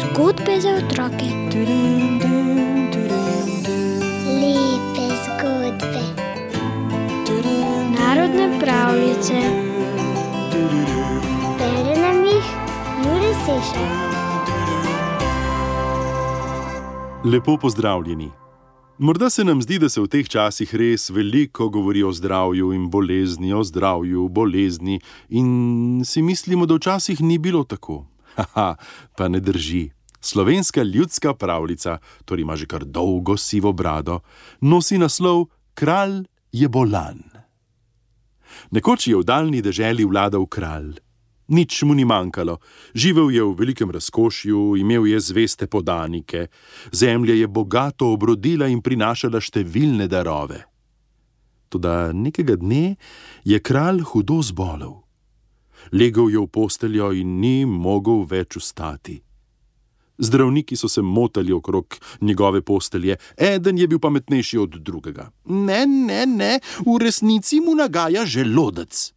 Zgodbe 0.00 0.60
za 0.60 0.68
otroke. 0.68 1.28
Lepe 4.40 5.06
zgodbe. 5.24 6.02
Narodne 7.98 8.60
pravljice. 8.60 9.34
Bere 11.58 12.00
nam 12.00 12.24
jih 12.24 12.46
Juri 13.04 13.34
Sešar. 13.44 13.88
Lepo 17.24 17.56
pozdravljeni. 17.56 18.45
Morda 18.98 19.30
se 19.30 19.44
nam 19.44 19.62
zdi, 19.62 19.76
da 19.78 19.88
se 19.92 20.00
v 20.00 20.08
teh 20.08 20.24
časih 20.24 20.70
res 20.72 21.10
veliko 21.12 21.68
govori 21.68 22.00
o 22.02 22.12
zdravju 22.16 22.70
in 22.72 22.86
bolezni, 22.88 23.52
o 23.52 23.60
zdravju, 23.60 24.28
bolezni, 24.32 24.96
in 25.28 26.00
si 26.04 26.22
mislimo, 26.24 26.64
da 26.64 26.78
včasih 26.78 27.20
ni 27.20 27.36
bilo 27.38 27.64
tako. 27.64 28.06
Haha, 28.36 28.76
pa 29.16 29.28
ne 29.28 29.40
drži. 29.40 29.90
Slovenska 30.20 30.82
ljudska 30.82 31.34
pravljica, 31.34 31.98
torej 32.24 32.42
ima 32.42 32.56
že 32.56 32.66
kar 32.66 32.84
dolgo 32.84 33.36
sivo 33.36 33.72
brado, 33.72 34.20
nosi 34.60 34.98
naslov 34.98 35.44
Kralj 35.74 36.24
je 36.52 36.68
bolan. 36.68 37.20
Nekoč 38.70 39.08
je 39.12 39.16
v 39.16 39.28
daljni 39.28 39.60
deželi 39.62 40.08
vladal 40.08 40.46
kralj. 40.48 40.96
Nič 41.48 41.82
mu 41.82 41.94
ni 41.94 42.04
manjkalo, 42.04 42.58
živel 42.94 43.30
je 43.30 43.42
v 43.42 43.54
velikem 43.54 43.90
razkošju, 43.90 44.76
imel 44.76 45.06
je 45.06 45.20
zveste 45.20 45.66
podanike, 45.66 46.48
zemlja 46.92 47.34
je 47.34 47.46
bogato 47.46 48.10
obrodila 48.12 48.66
in 48.66 48.82
prinašala 48.82 49.38
številne 49.38 50.08
darove. 50.10 50.64
Toda 51.70 52.10
nekega 52.12 52.56
dne 52.58 52.96
je 53.44 53.58
kralj 53.62 54.02
hudo 54.10 54.42
zbolel. 54.42 55.02
Legel 55.92 56.30
je 56.34 56.42
v 56.42 56.50
posteljo 56.50 57.12
in 57.14 57.38
ni 57.38 57.62
mogel 57.66 58.26
več 58.26 58.58
vstati. 58.58 59.20
Zdravniki 60.18 60.76
so 60.76 60.88
se 60.88 61.02
motali 61.02 61.52
okrog 61.52 61.94
njegove 62.20 62.62
postelje, 62.62 63.16
eden 63.36 63.78
je 63.78 63.86
bil 63.86 63.98
pametnejši 63.98 64.58
od 64.58 64.78
drugega. 64.80 65.30
Ne, 65.44 65.84
ne, 65.86 66.24
ne, 66.26 66.58
v 66.86 66.96
resnici 66.98 67.60
mu 67.60 67.74
nagaja 67.74 68.24
želodec. 68.26 69.15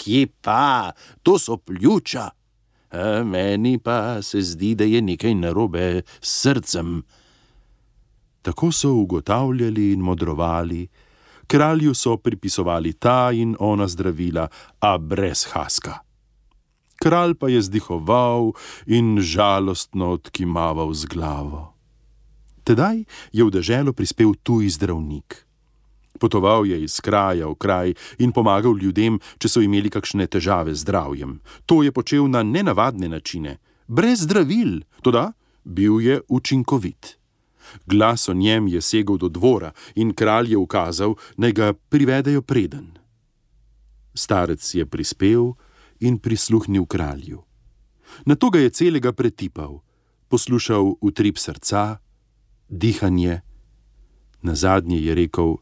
Kje 0.00 0.26
pa, 0.40 0.92
to 1.22 1.38
so 1.38 1.56
pljuča. 1.56 2.30
A 2.90 3.22
meni 3.24 3.78
pa 3.78 4.22
se 4.22 4.40
zdi, 4.42 4.74
da 4.74 4.84
je 4.84 5.02
nekaj 5.02 5.34
narobe 5.34 6.02
s 6.20 6.40
srcem. 6.42 7.02
Tako 8.42 8.72
so 8.72 8.92
ugotavljali 8.92 9.92
in 9.92 10.00
modrovali, 10.00 10.88
kralju 11.46 11.94
so 11.94 12.16
pripisovali 12.16 12.92
ta 12.92 13.30
in 13.32 13.56
ona 13.58 13.88
zdravila, 13.88 14.48
a 14.80 14.98
brez 14.98 15.46
haska. 15.52 15.98
Kralj 17.00 17.34
pa 17.34 17.48
je 17.48 17.62
zdihoval 17.62 18.52
in 18.86 19.20
žalostno 19.20 20.10
odkimaval 20.20 20.92
z 20.94 21.04
glavo. 21.04 21.72
Tedaj 22.64 23.04
je 23.32 23.44
v 23.44 23.50
deželo 23.50 23.92
prispel 23.92 24.34
tuji 24.42 24.68
zdravnik. 24.70 25.49
Potoval 26.18 26.66
je 26.66 26.82
iz 26.82 27.00
kraja 27.00 27.48
v 27.48 27.54
kraj 27.54 27.94
in 28.18 28.32
pomagal 28.32 28.76
ljudem, 28.76 29.20
če 29.38 29.48
so 29.48 29.60
imeli 29.62 29.90
kakšne 29.90 30.26
težave 30.26 30.74
z 30.74 30.82
zdravjem. 30.82 31.40
To 31.66 31.82
je 31.82 31.92
počel 31.92 32.28
na 32.28 32.42
nenavadne 32.42 33.08
načine, 33.08 33.58
brez 33.86 34.26
zdravil, 34.26 34.82
toda 35.02 35.32
bil 35.64 36.00
je 36.00 36.20
učinkovit. 36.28 37.16
Glas 37.86 38.28
o 38.28 38.34
njem 38.34 38.68
je 38.68 38.80
segel 38.80 39.16
do 39.16 39.28
dvora 39.28 39.72
in 39.94 40.14
kralj 40.14 40.52
je 40.52 40.58
ukazal, 40.58 41.14
naj 41.36 41.52
ga 41.52 41.72
privedejo 41.72 42.42
preden. 42.42 42.98
Starec 44.14 44.74
je 44.74 44.86
prispel 44.86 45.54
in 46.00 46.18
prisluhnil 46.18 46.86
kralju. 46.86 47.44
Na 48.26 48.34
to 48.34 48.50
ga 48.50 48.58
je 48.58 48.70
celega 48.70 49.12
pretipal, 49.12 49.80
poslušal 50.28 50.98
utrip 51.00 51.38
srca, 51.38 51.98
dihanje. 52.68 53.40
Na 54.42 54.54
zadnje 54.54 54.98
je 54.98 55.14
rekel: 55.14 55.56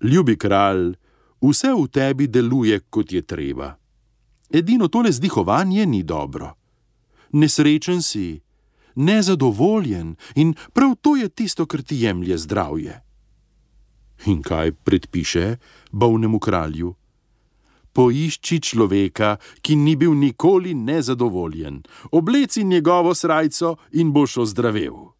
Ljubi 0.00 0.36
kralj, 0.36 0.94
vse 1.40 1.72
v 1.72 1.88
tebi 1.88 2.26
deluje, 2.28 2.80
kot 2.90 3.12
je 3.12 3.22
treba. 3.22 3.76
Edino 4.50 4.88
tole 4.88 5.12
zdihovanje 5.12 5.86
ni 5.86 6.02
dobro. 6.02 6.54
Nesrečen 7.32 8.02
si, 8.02 8.40
nezadovoljen 8.94 10.16
in 10.34 10.54
prav 10.72 10.94
to 11.00 11.16
je 11.16 11.28
tisto, 11.28 11.66
kar 11.66 11.82
ti 11.82 12.00
jemlje 12.00 12.38
zdravje. 12.38 13.02
In 14.26 14.42
kaj 14.42 14.72
predpiše 14.72 15.56
bolnemu 15.92 16.38
kralju? 16.38 16.94
Poišči 17.92 18.60
človeka, 18.60 19.36
ki 19.60 19.76
ni 19.76 19.96
bil 19.96 20.12
nikoli 20.12 20.74
nezadovoljen, 20.74 21.82
obleci 22.12 22.64
njegovo 22.64 23.14
srajco 23.14 23.76
in 23.92 24.12
boš 24.12 24.36
ozdravel. 24.36 25.15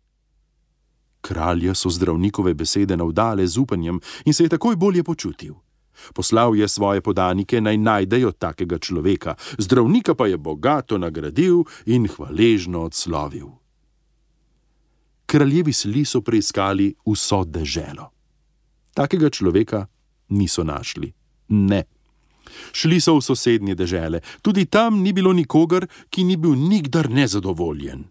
Kralja 1.26 1.74
so 1.74 1.90
zdravnikove 1.90 2.54
besede 2.54 2.96
navdale 2.96 3.46
z 3.46 3.58
upanjem 3.58 4.00
in 4.24 4.34
se 4.34 4.44
je 4.44 4.48
takoj 4.48 4.76
bolje 4.76 5.02
počutil. 5.02 5.54
Poslal 6.14 6.56
je 6.56 6.68
svoje 6.68 7.00
podanike 7.00 7.60
naj 7.60 7.76
najdejo 7.76 8.32
takega 8.32 8.78
človeka, 8.78 9.34
zdravnika 9.58 10.14
pa 10.14 10.26
je 10.26 10.36
bogato 10.36 10.98
nagradil 10.98 11.64
in 11.86 12.06
hvaležno 12.08 12.84
odslovil. 12.86 13.48
Kraljevi 15.26 15.72
sli 15.72 16.04
so 16.04 16.20
preiskali 16.20 16.94
vso 17.06 17.44
deželo. 17.44 18.12
Takega 18.94 19.30
človeka 19.30 19.86
niso 20.28 20.62
našli. 20.64 21.12
Ne. 21.48 21.84
Šli 22.72 23.00
so 23.00 23.16
v 23.18 23.22
sosednje 23.26 23.74
dežele, 23.74 24.20
tudi 24.42 24.70
tam 24.70 25.02
ni 25.02 25.12
bilo 25.12 25.32
nikogar, 25.32 25.88
ki 26.10 26.24
ni 26.24 26.36
bil 26.36 26.54
nikdar 26.54 27.10
nezadovoljen. 27.10 28.04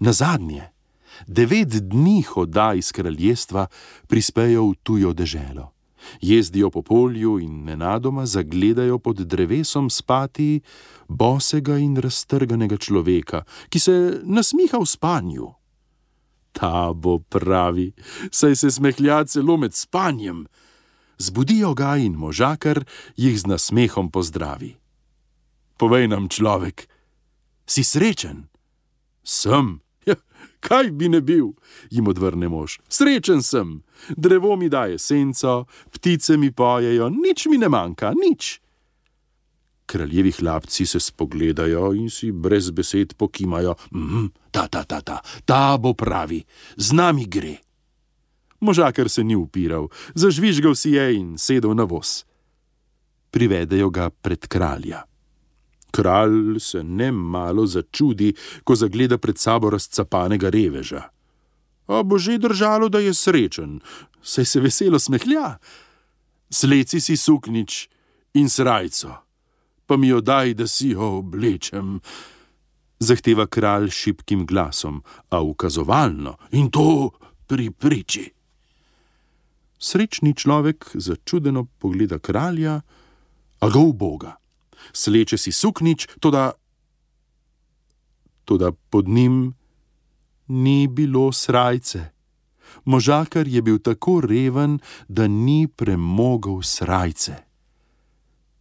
Na 0.00 0.12
zadnje, 0.12 0.68
devet 1.26 1.68
dni 1.68 2.22
hoda 2.22 2.74
iz 2.74 2.92
kraljestva 2.92 3.66
prispejo 4.06 4.70
v 4.70 4.74
tujo 4.82 5.12
deželo. 5.12 5.72
Jezdijo 6.20 6.70
po 6.70 6.82
polju 6.82 7.38
in 7.38 7.64
nenadoma 7.64 8.26
zagledajo 8.26 8.98
pod 8.98 9.16
drevesom 9.16 9.90
spati 9.90 10.60
bosega 11.08 11.78
in 11.78 11.96
raztrganega 11.96 12.76
človeka, 12.76 13.42
ki 13.68 13.78
se 13.78 14.20
nasmiha 14.24 14.78
v 14.78 14.86
spanju. 14.86 15.48
Ta 16.52 16.92
bo 16.92 17.18
pravi, 17.18 17.92
saj 18.30 18.56
se 18.56 18.70
smehlja 18.70 19.24
celo 19.24 19.56
med 19.56 19.74
spanjem. 19.74 20.46
Zbudijo 21.18 21.74
ga 21.74 21.96
in 21.96 22.14
možakar 22.14 22.84
jih 23.16 23.40
z 23.40 23.46
nasmehom 23.46 24.10
pozdravi. 24.10 24.76
Povej 25.78 26.08
nam, 26.08 26.28
človek, 26.28 26.88
si 27.66 27.84
srečen? 27.84 28.48
Sem. 29.22 29.80
Ja, 30.08 30.16
kaj 30.66 30.90
bi 30.96 31.10
ne 31.12 31.20
bil, 31.20 31.52
jim 31.90 32.08
odvrne 32.08 32.48
mož. 32.48 32.78
Srečen 32.88 33.42
sem, 33.44 33.82
drevo 34.16 34.56
mi 34.56 34.70
daje 34.72 34.98
senco, 34.98 35.66
ptice 35.92 36.36
mi 36.36 36.50
pojejo, 36.52 37.10
nič 37.12 37.46
mi 37.46 37.60
ne 37.60 37.68
manjka, 37.68 38.14
nič. 38.16 38.58
Kraljevi 39.88 40.34
hlapci 40.40 40.84
se 40.86 41.00
spogledajo 41.00 41.94
in 41.96 42.10
si 42.12 42.28
brez 42.32 42.68
besed 42.70 43.14
pokimajo. 43.16 43.72
Mm, 43.92 44.28
ta, 44.52 44.68
ta, 44.68 44.84
ta, 44.84 45.00
ta, 45.00 45.22
ta 45.44 45.78
bo 45.80 45.94
pravi, 45.96 46.42
z 46.76 46.92
nami 46.92 47.24
gre. 47.24 47.56
Možakar 48.60 49.08
se 49.08 49.24
ni 49.24 49.36
upiral, 49.36 49.88
zažvižgal 50.14 50.74
si 50.74 50.92
je 50.98 51.14
in 51.16 51.38
sedel 51.38 51.72
na 51.72 51.88
voz. 51.88 52.26
Privedejo 53.30 53.88
ga 53.88 54.10
pred 54.10 54.44
kralja. 54.44 55.07
Kralj 55.90 56.60
se 56.60 56.82
ne 56.84 57.12
malo 57.12 57.66
začudi, 57.66 58.34
ko 58.64 58.76
zagleda 58.76 59.18
pred 59.18 59.38
sabo 59.38 59.70
razcapanega 59.70 60.50
reveža. 60.50 61.08
A 61.88 62.02
bo 62.02 62.18
že 62.18 62.38
držalo, 62.38 62.88
da 62.88 62.98
je 62.98 63.14
srečen, 63.14 63.80
saj 64.22 64.44
se 64.44 64.60
veselo 64.60 64.98
smehlja. 64.98 65.56
Sleci 66.50 67.00
si 67.00 67.16
suknič 67.16 67.88
in 68.34 68.48
srajco, 68.48 69.12
pa 69.86 69.96
mi 69.96 70.08
jo 70.08 70.20
daj, 70.20 70.54
da 70.54 70.66
si 70.66 70.92
jo 70.92 71.18
oblečem. 71.18 72.00
Zahteva 73.00 73.46
kralj 73.46 73.90
šipkim 73.90 74.46
glasom, 74.46 75.02
a 75.30 75.40
ukazovalno 75.40 76.36
in 76.50 76.70
to 76.70 77.10
pri 77.46 77.70
priči. 77.70 78.26
Srečni 79.78 80.34
človek 80.34 80.90
začudeno 80.94 81.64
pogleda 81.78 82.18
kralja, 82.18 82.82
a 83.60 83.66
ga 83.70 83.80
v 83.80 83.92
boga. 83.94 84.36
Sleče 84.92 85.38
si 85.38 85.52
suknič, 85.52 86.06
toda, 86.20 86.52
toda 88.44 88.72
pod 88.72 89.08
njim 89.08 89.54
ni 90.48 90.88
bilo 90.88 91.32
srajce. 91.32 92.10
Možakar 92.84 93.48
je 93.48 93.62
bil 93.62 93.78
tako 93.78 94.20
reven, 94.20 94.78
da 95.08 95.28
ni 95.28 95.68
premogel 95.68 96.62
srajce. 96.62 97.36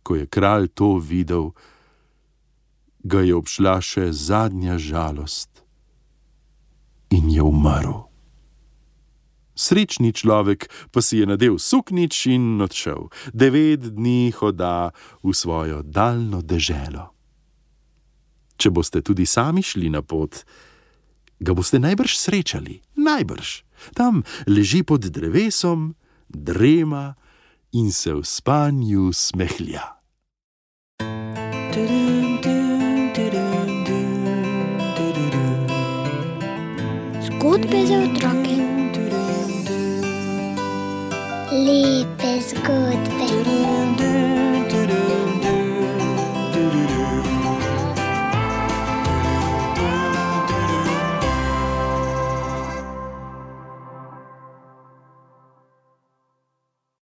Ko 0.04 0.16
je 0.16 0.28
kralj 0.28 0.68
to 0.68 0.98
videl, 0.98 1.52
ga 3.04 3.22
je 3.22 3.36
obšla 3.36 3.80
še 3.82 4.12
zadnja 4.12 4.78
žalost 4.78 5.64
in 7.10 7.30
je 7.32 7.44
umrl. 7.44 8.08
Srečni 9.58 10.14
človek 10.14 10.70
pa 10.94 11.02
si 11.02 11.18
je 11.18 11.26
nadel 11.26 11.58
suknič 11.58 12.30
in 12.30 12.62
odšel. 12.62 13.10
Devet 13.34 13.98
dni 13.98 14.30
hoda 14.38 14.94
v 15.26 15.34
svojo 15.34 15.82
daljno 15.82 16.46
deželo. 16.46 17.10
Če 18.62 18.70
boste 18.70 19.02
tudi 19.02 19.26
sami 19.26 19.66
šli 19.66 19.90
na 19.90 20.06
pot, 20.06 20.46
ga 21.42 21.54
boste 21.58 21.82
najbrž 21.82 22.14
srečali, 22.18 22.82
najbrž. 22.98 23.66
Tam 23.94 24.22
leži 24.46 24.82
pod 24.86 25.10
drevesom, 25.10 25.94
drema 26.30 27.18
in 27.74 27.92
se 27.92 28.14
v 28.14 28.22
spanju 28.26 29.14
smehlja. 29.14 29.98
Zgodbe 37.26 37.86
za 37.86 37.98
otroke. 38.06 38.77
Lepe 41.52 42.42
zgodbe. 42.42 43.28